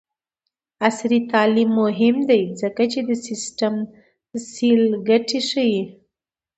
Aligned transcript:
عصري 0.87 1.19
تعلیم 1.31 1.69
مهم 1.81 2.15
دی 2.29 2.41
ځکه 2.61 2.83
چې 2.91 2.99
د 3.07 3.09
سټیم 3.23 3.75
سیل 4.51 4.83
ګټې 5.07 5.39
ښيي. 5.49 5.81